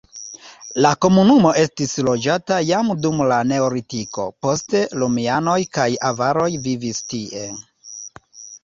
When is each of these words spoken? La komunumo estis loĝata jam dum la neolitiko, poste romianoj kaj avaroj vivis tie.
La 0.85 0.93
komunumo 1.05 1.51
estis 1.63 1.93
loĝata 2.07 2.57
jam 2.71 2.89
dum 3.05 3.21
la 3.33 3.39
neolitiko, 3.53 4.27
poste 4.47 4.85
romianoj 5.05 5.59
kaj 5.79 5.89
avaroj 6.13 6.53
vivis 6.69 7.07
tie. 7.15 7.47